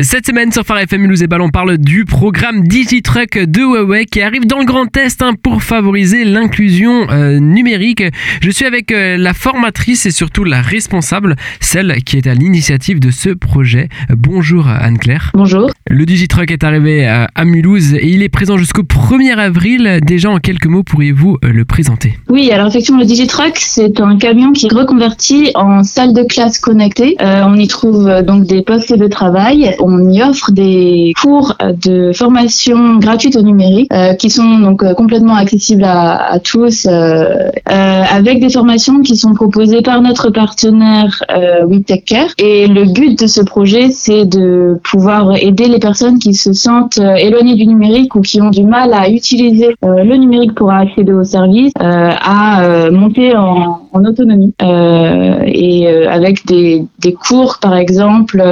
[0.00, 4.04] Cette semaine sur Phare FM Mulhouse et Ballon, on parle du programme DigiTruck de Huawei
[4.04, 8.04] qui arrive dans le Grand Est hein, pour favoriser l'inclusion euh, numérique.
[8.40, 13.00] Je suis avec euh, la formatrice et surtout la responsable, celle qui est à l'initiative
[13.00, 13.88] de ce projet.
[14.10, 15.32] Bonjour Anne-Claire.
[15.34, 15.72] Bonjour.
[15.88, 19.98] Le DigiTruck est arrivé à, à Mulhouse et il est présent jusqu'au 1er avril.
[20.02, 22.16] Déjà en quelques mots, pourriez-vous euh, le présenter?
[22.28, 26.60] Oui, alors effectivement, le DigiTruck, c'est un camion qui est reconverti en salle de classe
[26.60, 27.16] connectée.
[27.20, 31.56] Euh, on y trouve euh, donc des postes de travail on y offre des cours
[31.60, 37.50] de formation gratuite au numérique euh, qui sont donc euh, complètement accessibles à, tous euh,
[37.64, 41.66] avec des formations qui sont proposées par notre partenaire euh,
[42.06, 42.28] Care.
[42.38, 46.98] Et le but de ce projet, c'est de pouvoir aider les personnes qui se sentent
[46.98, 51.24] éloignées du numérique ou qui ont du mal à utiliser le numérique pour accéder aux
[51.24, 54.54] services à monter en, en autonomie.
[54.60, 58.42] et avec des, des, cours, par exemple,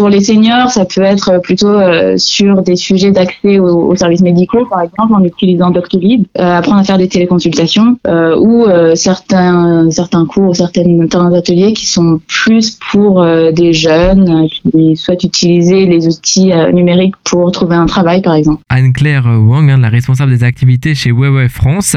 [0.00, 4.64] pour les seniors, ça peut être plutôt euh, sur des sujets d'accès aux, services médicaux,
[4.64, 10.24] par exemple, en utilisant Doctolib, euh, apprendre à faire des téléconsultations, euh, ou certains certains
[10.24, 17.16] cours, certains ateliers qui sont plus pour des jeunes qui souhaitent utiliser les outils numériques
[17.24, 18.62] pour trouver un travail, par exemple.
[18.70, 21.96] Anne-Claire Wang, hein, la responsable des activités chez Huawei France.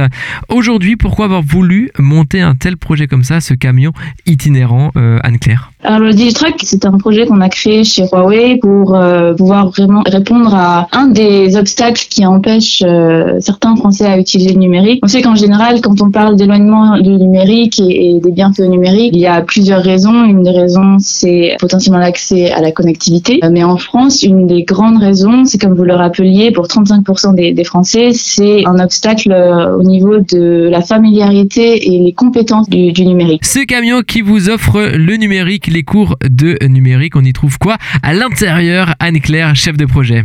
[0.50, 3.94] Aujourd'hui, pourquoi avoir voulu monter un tel projet comme ça, ce camion
[4.26, 5.73] itinérant, Anne-Claire?
[5.84, 10.02] Alors le DigiTruck, c'est un projet qu'on a créé chez Huawei pour euh, pouvoir vraiment
[10.06, 15.00] répondre à un des obstacles qui empêche euh, certains Français à utiliser le numérique.
[15.04, 19.22] On sait qu'en général, quand on parle d'éloignement du numérique et, des bienfaits numériques, il
[19.22, 20.24] y a plusieurs raisons.
[20.24, 23.40] Une des raisons, c'est potentiellement l'accès à la connectivité.
[23.44, 27.36] Euh, mais en France, une des grandes raisons, c'est comme vous le rappeliez, pour 35%
[27.36, 33.46] des, Français, c'est un obstacle au niveau de la familiarité et les compétences du numérique.
[33.46, 37.16] Ce camion qui vous offre le numérique les cours de numérique.
[37.16, 37.78] On y trouve quoi?
[38.02, 40.24] À l'intérieur Anne-Claire, chef de projet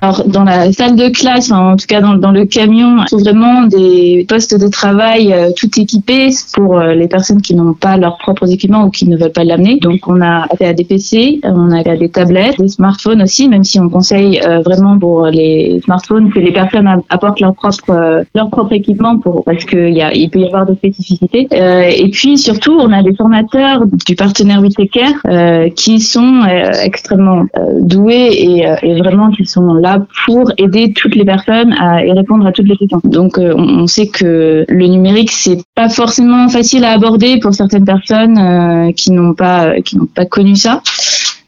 [0.00, 3.22] alors, dans la salle de classe, en tout cas dans, dans, le camion, on trouve
[3.22, 7.96] vraiment des postes de travail euh, tout équipés pour euh, les personnes qui n'ont pas
[7.96, 9.78] leurs propres équipements ou qui ne veulent pas l'amener.
[9.80, 13.80] Donc, on a à des PC, on a des tablettes, des smartphones aussi, même si
[13.80, 18.74] on conseille euh, vraiment pour les smartphones que les personnes apportent leur propre leur propre
[18.74, 21.48] équipement pour parce qu'il y a il peut y avoir des spécificités.
[21.50, 26.42] et puis surtout, on a des formateurs du partenaire WeTakeCare qui sont
[26.82, 27.46] extrêmement
[27.80, 29.87] doués et, et vraiment qui sont là
[30.24, 33.00] pour aider toutes les personnes à, et répondre à toutes les questions.
[33.04, 37.84] Donc euh, on, sait que le numérique c'est pas forcément facile à aborder pour certaines
[37.84, 40.82] personnes euh, qui n'ont pas qui n'ont pas connu ça.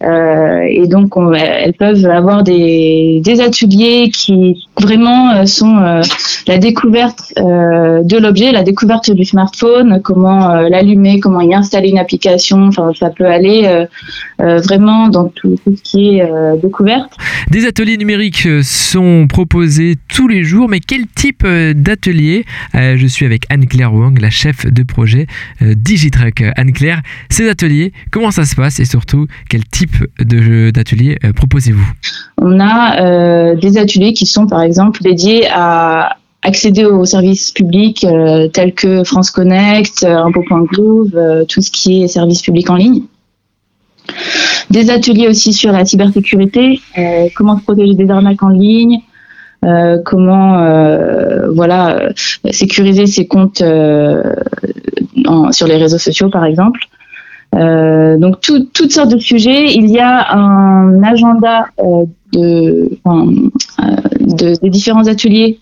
[0.02, 5.76] Euh, et donc, on, elles peuvent avoir des, des ateliers qui vraiment sont
[6.46, 12.68] la découverte de l'objet, la découverte du smartphone, comment l'allumer, comment y installer une application.
[12.68, 13.86] Enfin, ça peut aller
[14.38, 17.12] vraiment dans tout, ce qui est découverte.
[17.50, 23.44] Des ateliers numériques sont proposés tous les jours, mais quel type d'atelier Je suis avec
[23.48, 25.26] Anne-Claire Wang, la chef de projet
[25.60, 26.44] Digitrack.
[26.56, 31.86] Anne-Claire, ces ateliers, comment ça se passe et surtout quel type d'ateliers euh, proposez-vous?
[32.38, 38.04] On a euh, des ateliers qui sont par exemple dédiés à accéder aux services publics
[38.04, 41.12] euh, tels que France Connect, Impôt.gouv,
[41.48, 43.02] tout ce qui est services publics en ligne.
[44.70, 46.80] Des ateliers aussi sur la cybersécurité,
[47.34, 49.00] comment se protéger des arnaques en ligne,
[50.04, 50.56] comment
[51.52, 52.10] voilà
[52.50, 53.62] sécuriser ses comptes
[55.52, 56.80] sur les réseaux sociaux par exemple.
[57.54, 59.74] Euh, donc tout, toutes sortes de sujets.
[59.74, 63.26] Il y a un agenda euh, de, enfin,
[63.80, 65.58] euh, de, des différents ateliers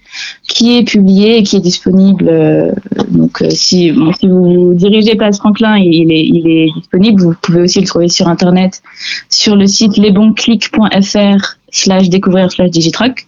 [0.47, 2.29] qui est publié et qui est disponible.
[2.29, 2.73] Euh,
[3.11, 7.23] donc si, bon, si vous dirigez Place Franklin, il est, il est disponible.
[7.23, 8.83] Vous pouvez aussi le trouver sur internet
[9.31, 13.27] sur le site lesbonclics.fr slash découvrir slash digitruck.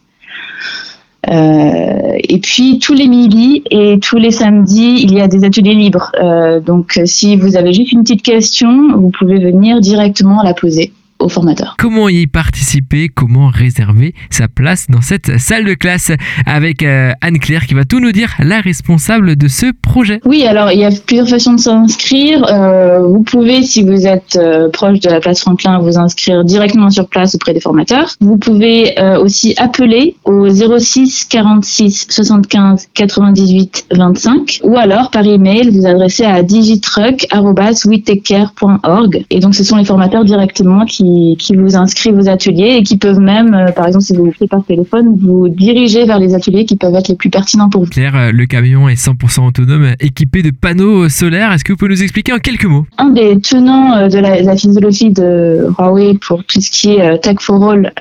[1.28, 1.89] Euh,
[2.30, 6.12] et puis tous les midis et tous les samedis, il y a des ateliers libres.
[6.22, 10.92] Euh, donc si vous avez juste une petite question, vous pouvez venir directement la poser
[11.20, 11.74] aux formateurs.
[11.78, 13.08] Comment y participer?
[13.08, 16.12] Comment réserver sa place dans cette salle de classe?
[16.46, 20.20] Avec euh, Anne-Claire qui va tout nous dire, la responsable de ce projet.
[20.24, 22.44] Oui, alors il y a plusieurs façons de s'inscrire.
[22.50, 26.90] Euh, vous pouvez, si vous êtes euh, proche de la place Franklin, vous inscrire directement
[26.90, 28.14] sur place auprès des formateurs.
[28.20, 35.86] Vous pouvez aussi appeler au 06 46 75 98 25 ou alors par email vous
[35.86, 42.18] adresser à digitruck.org et donc ce sont les formateurs directement qui qui, qui vous inscrivent
[42.18, 45.48] aux ateliers et qui peuvent même, euh, par exemple, si vous faites par téléphone, vous
[45.48, 47.90] diriger vers les ateliers qui peuvent être les plus pertinents pour vous.
[47.90, 51.52] Claire, euh, le camion est 100% autonome, équipé de panneaux solaires.
[51.52, 52.86] Est-ce que vous pouvez nous expliquer en quelques mots?
[52.98, 57.36] Un des tenants de la, la, philosophie de Huawei pour tout ce qui est Tech
[57.40, 57.92] for All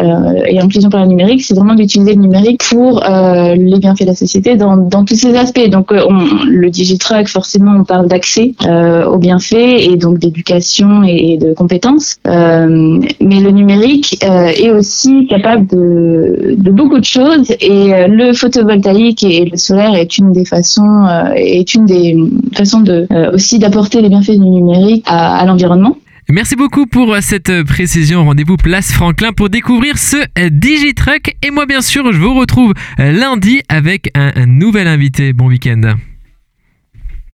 [0.48, 4.16] et inclusion par le numérique, c'est vraiment d'utiliser le numérique pour les bienfaits de la
[4.16, 5.68] société dans, dans tous ces aspects.
[5.70, 11.54] Donc, on, le Digitruck, forcément, on parle d'accès aux bienfaits et donc d'éducation et de
[11.54, 12.18] compétences.
[12.28, 18.34] Euh, mais le numérique euh, est aussi capable de, beaucoup de choses et euh, le
[18.34, 22.18] photovoltaïque et le solaire est une des façons est une des
[22.56, 25.98] façons de aussi d'apporter les bienfaits du numérique à, à l'environnement.
[26.30, 28.24] Merci beaucoup pour cette précision.
[28.26, 30.18] Rendez-vous place Franklin pour découvrir ce
[30.50, 31.36] Digitruck.
[31.44, 35.34] Et moi, bien sûr, je vous retrouve lundi avec un nouvel invité.
[35.34, 35.96] Bon week-end.